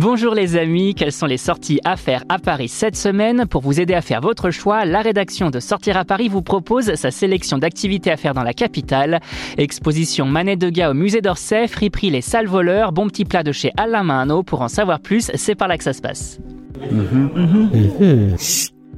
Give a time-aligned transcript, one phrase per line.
[0.00, 3.82] Bonjour les amis, quelles sont les sorties à faire à Paris cette semaine Pour vous
[3.82, 7.58] aider à faire votre choix, la rédaction de Sortir à Paris vous propose sa sélection
[7.58, 9.20] d'activités à faire dans la capitale.
[9.58, 13.52] Exposition Manet de Gars au musée d'Orsay, friperie Les Salles Voleurs, bon petit plat de
[13.52, 14.42] chez Alain Mahano.
[14.42, 16.40] Pour en savoir plus, c'est par là que ça se passe.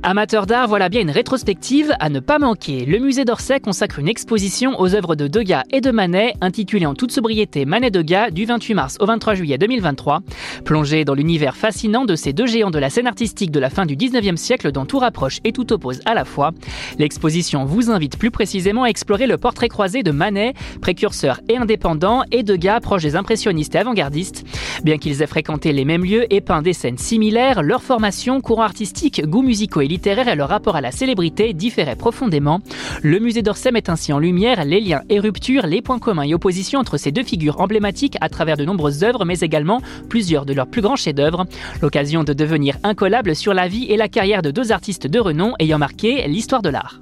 [0.04, 2.84] Amateurs d'art, voilà bien une rétrospective à ne pas manquer.
[2.86, 6.94] Le musée d'Orsay consacre une exposition aux œuvres de Degas et de Manet, intitulée en
[6.94, 10.22] toute sobriété Manet Degas, du 28 mars au 23 juillet 2023.
[10.64, 13.86] Plongé dans l'univers fascinant de ces deux géants de la scène artistique de la fin
[13.86, 16.50] du 19e siècle dont tout rapproche et tout oppose à la fois,
[16.98, 22.24] l'exposition vous invite plus précisément à explorer le portrait croisé de Manet, précurseur et indépendant,
[22.32, 24.44] et Degas, proche des impressionnistes et avant-gardistes.
[24.84, 28.62] Bien qu'ils aient fréquenté les mêmes lieux et peint des scènes similaires, leur formation, courant
[28.62, 32.60] artistique, goûts musicaux et littéraires et leur rapport à la célébrité différaient profondément.
[33.02, 36.34] Le musée d'Orsay met ainsi en lumière les liens et ruptures, les points communs et
[36.34, 40.52] oppositions entre ces deux figures emblématiques à travers de nombreuses œuvres, mais également plusieurs de
[40.52, 41.46] leurs plus grands chefs-d'œuvre.
[41.80, 45.54] L'occasion de devenir incollable sur la vie et la carrière de deux artistes de renom
[45.60, 47.01] ayant marqué l'histoire de l'art.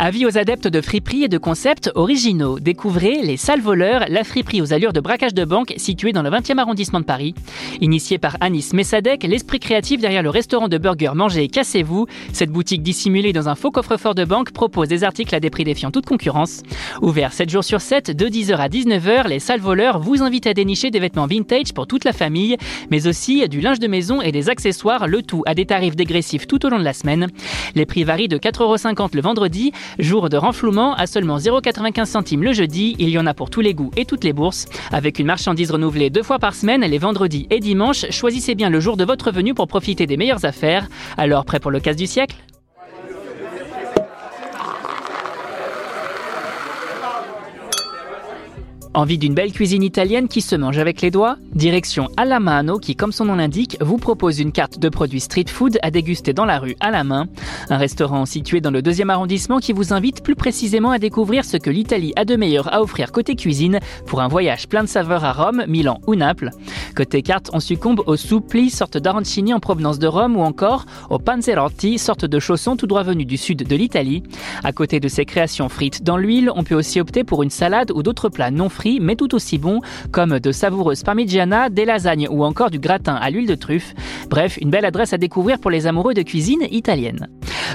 [0.00, 2.60] Avis aux adeptes de friperie et de concepts originaux.
[2.60, 6.30] Découvrez Les Salles Voleurs, la friperie aux allures de braquage de banque située dans le
[6.30, 7.34] 20e arrondissement de Paris.
[7.80, 12.84] Initié par Anis Messadek, l'esprit créatif derrière le restaurant de burgers Mangez Cassez-vous, cette boutique
[12.84, 16.06] dissimulée dans un faux coffre-fort de banque propose des articles à des prix défiant toute
[16.06, 16.62] concurrence.
[17.02, 20.54] Ouvert 7 jours sur 7, de 10h à 19h, Les Salles Voleurs vous invitent à
[20.54, 22.56] dénicher des vêtements vintage pour toute la famille,
[22.92, 26.46] mais aussi du linge de maison et des accessoires, le tout à des tarifs dégressifs
[26.46, 27.26] tout au long de la semaine.
[27.74, 32.52] Les prix varient de 4,50€ le vendredi, Jour de renflouement à seulement 0,95 centimes le
[32.52, 34.66] jeudi, il y en a pour tous les goûts et toutes les bourses.
[34.92, 38.80] Avec une marchandise renouvelée deux fois par semaine, les vendredis et dimanches, choisissez bien le
[38.80, 40.88] jour de votre venue pour profiter des meilleures affaires.
[41.16, 42.36] Alors, prêt pour le casse du siècle?
[48.94, 51.36] Envie d'une belle cuisine italienne qui se mange avec les doigts?
[51.54, 55.44] Direction Alla Mano qui, comme son nom l'indique, vous propose une carte de produits street
[55.48, 57.26] food à déguster dans la rue à la main.
[57.68, 61.58] Un restaurant situé dans le deuxième arrondissement qui vous invite plus précisément à découvrir ce
[61.58, 65.24] que l'Italie a de meilleur à offrir côté cuisine pour un voyage plein de saveurs
[65.24, 66.50] à Rome, Milan ou Naples.
[66.96, 71.18] Côté carte, on succombe au soupli, sorte d'arancini en provenance de Rome ou encore au
[71.18, 74.22] panzerotti, sorte de chaussons tout droit venus du sud de l'Italie.
[74.64, 77.90] À côté de ces créations frites dans l'huile, on peut aussi opter pour une salade
[77.90, 78.68] ou d'autres plats non
[79.00, 79.80] mais tout aussi bons,
[80.10, 83.94] comme de savoureuses parmigiana, des lasagnes ou encore du gratin à l'huile de truffe.
[84.28, 87.28] Bref, une belle adresse à découvrir pour les amoureux de cuisine italienne.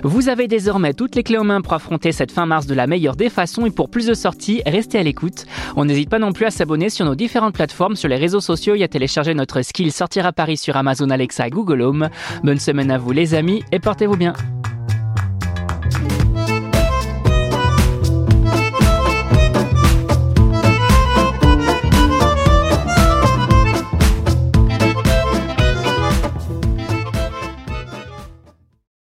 [0.03, 2.87] Vous avez désormais toutes les clés en main pour affronter cette fin mars de la
[2.87, 5.45] meilleure des façons et pour plus de sorties, restez à l'écoute.
[5.75, 8.75] On n'hésite pas non plus à s'abonner sur nos différentes plateformes, sur les réseaux sociaux
[8.75, 12.09] et à télécharger notre skill Sortir à Paris sur Amazon Alexa et Google Home.
[12.43, 14.33] Bonne semaine à vous les amis et portez-vous bien.